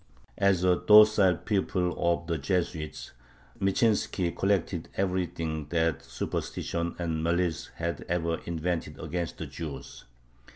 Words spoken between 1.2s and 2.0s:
pupil